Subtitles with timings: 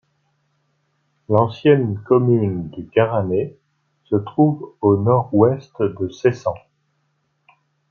[1.29, 3.59] L'ancienne commune du Garrané
[4.05, 6.55] se trouve au nord-ouest de Seissan.